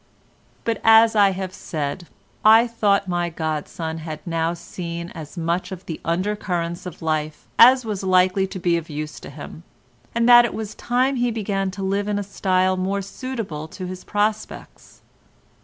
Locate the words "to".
8.47-8.57, 9.19-9.29, 11.77-11.83, 13.67-13.85